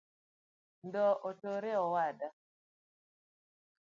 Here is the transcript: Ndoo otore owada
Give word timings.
Ndoo 0.87 1.13
otore 1.29 1.71
owada 1.83 2.27